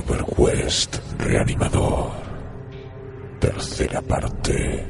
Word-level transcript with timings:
West, 0.00 0.96
reanimador. 1.18 2.12
Tercera 3.38 4.00
parte. 4.00 4.86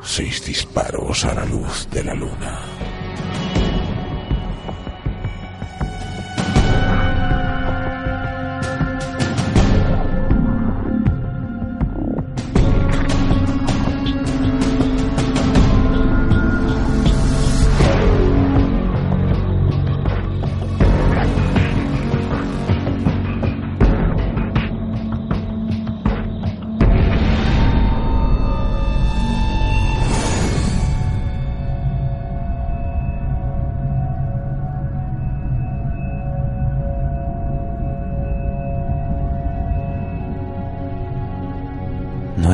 Seis 0.00 0.44
disparos 0.44 1.24
a 1.26 1.34
la 1.34 1.44
luz 1.44 1.86
de 1.90 2.04
la 2.04 2.14
luna. 2.14 2.89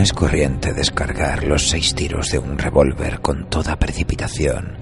Es 0.07 0.13
corriente 0.13 0.73
descargar 0.73 1.43
los 1.43 1.69
seis 1.69 1.93
tiros 1.93 2.31
de 2.31 2.39
un 2.39 2.59
revólver 2.59 3.21
con 3.21 3.51
toda 3.51 3.77
precipitación, 3.77 4.77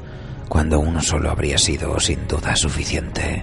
cuando 0.51 0.81
uno 0.81 1.01
solo 1.01 1.31
habría 1.31 1.57
sido 1.57 1.99
sin 1.99 2.29
duda 2.29 2.55
suficiente. 2.57 3.43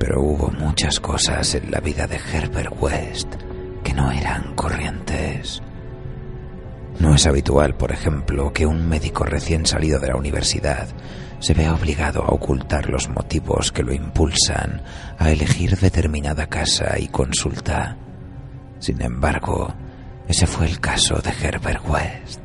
Pero 0.00 0.20
hubo 0.20 0.50
muchas 0.50 0.98
cosas 0.98 1.54
en 1.54 1.70
la 1.70 1.78
vida 1.78 2.08
de 2.08 2.16
Herbert 2.16 2.72
West 2.80 3.32
que 3.84 3.94
no 3.94 4.10
eran 4.10 4.56
corrientes. 4.56 5.62
No 6.98 7.14
es 7.14 7.28
habitual, 7.28 7.76
por 7.76 7.92
ejemplo, 7.92 8.52
que 8.52 8.66
un 8.66 8.88
médico 8.88 9.22
recién 9.22 9.66
salido 9.66 10.00
de 10.00 10.08
la 10.08 10.16
universidad 10.16 10.88
se 11.38 11.54
vea 11.54 11.74
obligado 11.74 12.24
a 12.24 12.30
ocultar 12.30 12.90
los 12.90 13.08
motivos 13.08 13.70
que 13.70 13.84
lo 13.84 13.92
impulsan 13.92 14.82
a 15.16 15.30
elegir 15.30 15.76
determinada 15.76 16.48
casa 16.48 16.98
y 16.98 17.06
consulta. 17.06 17.96
Sin 18.80 19.00
embargo, 19.00 19.76
ese 20.28 20.46
fue 20.46 20.66
el 20.66 20.80
caso 20.80 21.20
de 21.20 21.30
Herbert 21.30 21.88
West. 21.88 22.40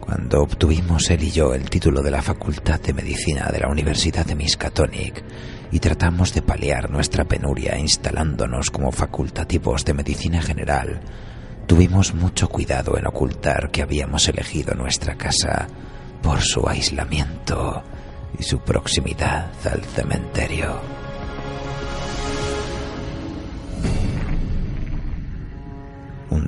Cuando 0.00 0.42
obtuvimos 0.42 1.10
él 1.10 1.22
y 1.22 1.30
yo 1.30 1.54
el 1.54 1.68
título 1.68 2.02
de 2.02 2.10
la 2.10 2.22
Facultad 2.22 2.80
de 2.80 2.94
Medicina 2.94 3.50
de 3.52 3.60
la 3.60 3.68
Universidad 3.68 4.24
de 4.24 4.34
Miskatonic 4.34 5.22
y 5.70 5.80
tratamos 5.80 6.32
de 6.32 6.42
paliar 6.42 6.90
nuestra 6.90 7.24
penuria 7.24 7.78
instalándonos 7.78 8.70
como 8.70 8.90
facultativos 8.90 9.84
de 9.84 9.94
medicina 9.94 10.40
general, 10.40 11.00
tuvimos 11.66 12.14
mucho 12.14 12.48
cuidado 12.48 12.96
en 12.96 13.06
ocultar 13.06 13.70
que 13.70 13.82
habíamos 13.82 14.28
elegido 14.28 14.74
nuestra 14.74 15.14
casa 15.16 15.66
por 16.22 16.40
su 16.40 16.66
aislamiento 16.66 17.82
y 18.38 18.42
su 18.42 18.60
proximidad 18.60 19.50
al 19.70 19.84
cementerio. 19.84 20.97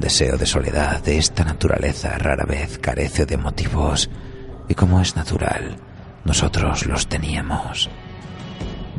Deseo 0.01 0.39
de 0.39 0.47
soledad 0.47 1.03
de 1.03 1.19
esta 1.19 1.45
naturaleza 1.45 2.17
rara 2.17 2.47
vez 2.47 2.79
carece 2.79 3.27
de 3.27 3.37
motivos 3.37 4.09
y 4.67 4.75
como 4.75 4.99
es 4.99 5.15
natural, 5.15 5.77
nosotros 6.25 6.87
los 6.87 7.07
teníamos. 7.07 7.91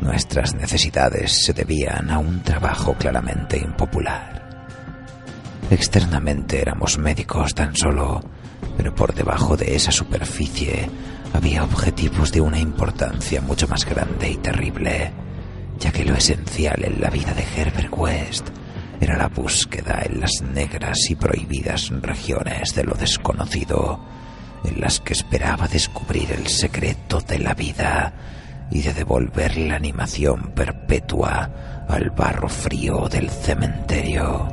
Nuestras 0.00 0.54
necesidades 0.54 1.44
se 1.44 1.54
debían 1.54 2.08
a 2.08 2.20
un 2.20 2.42
trabajo 2.42 2.94
claramente 2.94 3.58
impopular. 3.58 4.64
Externamente 5.70 6.62
éramos 6.62 6.98
médicos 6.98 7.52
tan 7.52 7.74
solo, 7.74 8.20
pero 8.76 8.94
por 8.94 9.12
debajo 9.12 9.56
de 9.56 9.74
esa 9.74 9.90
superficie 9.90 10.88
había 11.34 11.64
objetivos 11.64 12.30
de 12.30 12.42
una 12.42 12.60
importancia 12.60 13.40
mucho 13.40 13.66
más 13.66 13.84
grande 13.84 14.30
y 14.30 14.36
terrible, 14.36 15.10
ya 15.80 15.90
que 15.90 16.04
lo 16.04 16.14
esencial 16.14 16.84
en 16.84 17.00
la 17.00 17.10
vida 17.10 17.34
de 17.34 17.44
Herbert 17.56 17.92
West 17.92 18.61
era 19.02 19.16
la 19.16 19.26
búsqueda 19.26 20.00
en 20.04 20.20
las 20.20 20.42
negras 20.42 21.10
y 21.10 21.16
prohibidas 21.16 21.90
regiones 21.90 22.72
de 22.76 22.84
lo 22.84 22.94
desconocido, 22.94 23.98
en 24.64 24.80
las 24.80 25.00
que 25.00 25.12
esperaba 25.12 25.66
descubrir 25.66 26.30
el 26.30 26.46
secreto 26.46 27.20
de 27.20 27.40
la 27.40 27.52
vida 27.52 28.12
y 28.70 28.82
de 28.82 28.94
devolver 28.94 29.56
la 29.56 29.74
animación 29.74 30.52
perpetua 30.54 31.84
al 31.88 32.10
barro 32.10 32.48
frío 32.48 33.08
del 33.08 33.28
cementerio. 33.28 34.48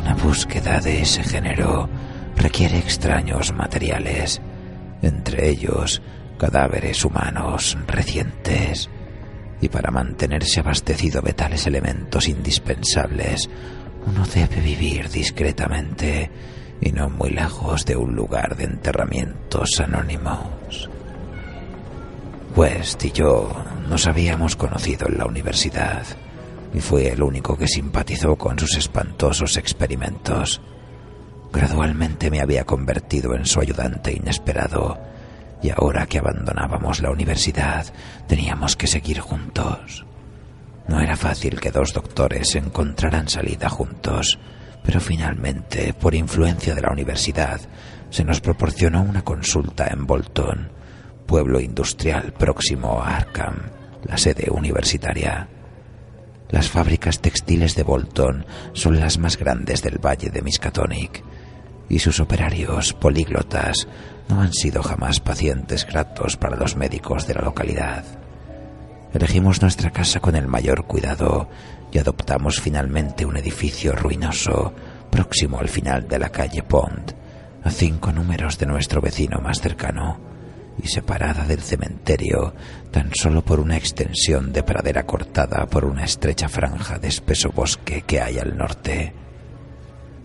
Una 0.00 0.16
búsqueda 0.16 0.80
de 0.80 1.02
ese 1.02 1.22
género 1.22 1.88
requiere 2.34 2.78
extraños 2.78 3.52
materiales, 3.52 4.40
entre 5.00 5.48
ellos 5.48 6.02
cadáveres 6.38 7.04
humanos 7.04 7.78
recientes, 7.86 8.90
y 9.60 9.68
para 9.68 9.90
mantenerse 9.90 10.60
abastecido 10.60 11.22
de 11.22 11.32
tales 11.32 11.66
elementos 11.66 12.28
indispensables, 12.28 13.48
uno 14.06 14.24
debe 14.26 14.60
vivir 14.60 15.08
discretamente 15.08 16.30
y 16.80 16.92
no 16.92 17.08
muy 17.08 17.30
lejos 17.30 17.84
de 17.84 17.96
un 17.96 18.14
lugar 18.14 18.56
de 18.56 18.64
enterramientos 18.64 19.80
anónimos. 19.80 20.90
West 22.54 23.04
y 23.04 23.12
yo 23.12 23.64
nos 23.88 24.06
habíamos 24.06 24.56
conocido 24.56 25.08
en 25.08 25.18
la 25.18 25.26
universidad 25.26 26.04
y 26.72 26.80
fui 26.80 27.06
el 27.06 27.22
único 27.22 27.56
que 27.56 27.68
simpatizó 27.68 28.36
con 28.36 28.58
sus 28.58 28.76
espantosos 28.76 29.56
experimentos. 29.56 30.60
Gradualmente 31.52 32.30
me 32.30 32.40
había 32.40 32.64
convertido 32.64 33.34
en 33.34 33.46
su 33.46 33.60
ayudante 33.60 34.12
inesperado 34.12 34.98
y 35.62 35.70
ahora 35.70 36.06
que 36.06 36.18
abandonábamos 36.18 37.00
la 37.00 37.10
universidad 37.10 37.86
teníamos 38.26 38.76
que 38.76 38.86
seguir 38.86 39.20
juntos. 39.20 40.04
No 40.88 41.00
era 41.00 41.16
fácil 41.16 41.60
que 41.60 41.70
dos 41.70 41.92
doctores 41.92 42.54
encontraran 42.54 43.28
salida 43.28 43.68
juntos, 43.68 44.38
pero 44.84 45.00
finalmente, 45.00 45.92
por 45.94 46.14
influencia 46.14 46.74
de 46.74 46.82
la 46.82 46.92
universidad, 46.92 47.60
se 48.10 48.24
nos 48.24 48.40
proporcionó 48.40 49.02
una 49.02 49.22
consulta 49.22 49.88
en 49.88 50.06
Bolton, 50.06 50.70
pueblo 51.26 51.60
industrial 51.60 52.32
próximo 52.32 53.02
a 53.02 53.16
Arkham, 53.16 53.56
la 54.04 54.16
sede 54.16 54.48
universitaria. 54.50 55.48
Las 56.50 56.68
fábricas 56.68 57.20
textiles 57.20 57.74
de 57.74 57.82
Bolton 57.82 58.46
son 58.72 59.00
las 59.00 59.18
más 59.18 59.36
grandes 59.36 59.82
del 59.82 59.98
valle 59.98 60.30
de 60.30 60.42
Miskatonic 60.42 61.24
y 61.88 61.98
sus 61.98 62.20
operarios 62.20 62.92
políglotas 62.92 63.86
no 64.28 64.40
han 64.40 64.52
sido 64.52 64.82
jamás 64.82 65.20
pacientes 65.20 65.86
gratos 65.86 66.36
para 66.36 66.56
los 66.56 66.76
médicos 66.76 67.26
de 67.26 67.34
la 67.34 67.42
localidad. 67.42 68.04
Elegimos 69.12 69.62
nuestra 69.62 69.90
casa 69.90 70.20
con 70.20 70.36
el 70.36 70.46
mayor 70.46 70.84
cuidado 70.86 71.48
y 71.92 71.98
adoptamos 71.98 72.60
finalmente 72.60 73.24
un 73.24 73.36
edificio 73.36 73.92
ruinoso 73.92 74.72
próximo 75.10 75.58
al 75.58 75.68
final 75.68 76.08
de 76.08 76.18
la 76.18 76.28
calle 76.28 76.62
Pond, 76.62 77.14
a 77.62 77.70
cinco 77.70 78.12
números 78.12 78.58
de 78.58 78.66
nuestro 78.66 79.00
vecino 79.00 79.38
más 79.40 79.60
cercano 79.60 80.18
y 80.82 80.88
separada 80.88 81.44
del 81.44 81.60
cementerio 81.60 82.54
tan 82.90 83.14
solo 83.14 83.42
por 83.42 83.60
una 83.60 83.76
extensión 83.76 84.52
de 84.52 84.62
pradera 84.62 85.04
cortada 85.04 85.66
por 85.66 85.84
una 85.84 86.04
estrecha 86.04 86.48
franja 86.48 86.98
de 86.98 87.08
espeso 87.08 87.50
bosque 87.50 88.02
que 88.02 88.20
hay 88.20 88.38
al 88.38 88.56
norte. 88.56 89.25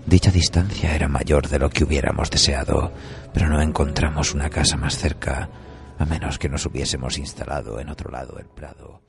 Dicha 0.05 0.31
distancia 0.31 0.95
era 0.95 1.07
mayor 1.07 1.47
de 1.47 1.59
lo 1.59 1.69
que 1.69 1.83
hubiéramos 1.83 2.29
deseado, 2.29 2.91
pero 3.33 3.47
no 3.47 3.61
encontramos 3.61 4.33
una 4.33 4.49
casa 4.49 4.77
más 4.77 4.97
cerca, 4.97 5.49
a 5.97 6.05
menos 6.05 6.39
que 6.39 6.49
nos 6.49 6.65
hubiésemos 6.65 7.17
instalado 7.17 7.79
en 7.79 7.89
otro 7.89 8.11
lado 8.11 8.35
del 8.35 8.47
prado. 8.47 9.01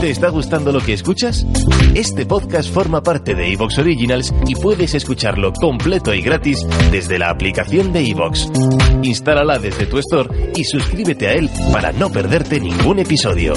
¿Te 0.00 0.10
está 0.10 0.28
gustando 0.28 0.72
lo 0.72 0.80
que 0.80 0.92
escuchas? 0.92 1.46
Este 1.94 2.26
podcast 2.26 2.70
forma 2.70 3.02
parte 3.02 3.34
de 3.34 3.50
Evox 3.52 3.78
Originals 3.78 4.32
y 4.46 4.54
puedes 4.54 4.94
escucharlo 4.94 5.52
completo 5.54 6.12
y 6.12 6.20
gratis 6.20 6.66
desde 6.90 7.18
la 7.18 7.30
aplicación 7.30 7.92
de 7.92 8.10
Evox. 8.10 8.50
Instálala 9.02 9.58
desde 9.58 9.86
tu 9.86 9.98
store 9.98 10.52
y 10.54 10.64
suscríbete 10.64 11.28
a 11.28 11.32
él 11.32 11.50
para 11.72 11.92
no 11.92 12.10
perderte 12.10 12.60
ningún 12.60 12.98
episodio. 12.98 13.54